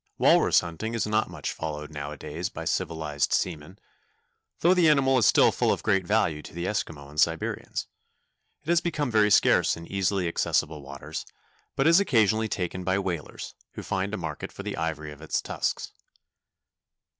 Walrus 0.17 0.61
hunting 0.61 0.95
is 0.95 1.05
not 1.05 1.29
much 1.29 1.53
followed 1.53 1.91
nowadays 1.91 2.49
by 2.49 2.65
civilized 2.65 3.31
seamen, 3.31 3.77
though 4.61 4.73
the 4.73 4.89
animal 4.89 5.19
is 5.19 5.27
still 5.27 5.55
of 5.71 5.83
great 5.83 6.07
value 6.07 6.41
to 6.41 6.55
the 6.55 6.65
Eskimo 6.65 7.07
and 7.07 7.21
Siberians. 7.21 7.85
It 8.63 8.69
has 8.69 8.81
become 8.81 9.11
very 9.11 9.29
scarce 9.29 9.77
in 9.77 9.85
easily 9.85 10.27
accessible 10.27 10.81
waters, 10.81 11.23
but 11.75 11.85
is 11.85 11.99
occasionally 11.99 12.47
taken 12.49 12.83
by 12.83 12.97
whalers, 12.97 13.53
who 13.73 13.83
find 13.83 14.11
a 14.15 14.17
market 14.17 14.51
for 14.51 14.63
the 14.63 14.75
ivory 14.75 15.11
of 15.11 15.21
its 15.21 15.39
tusks. 15.39 15.91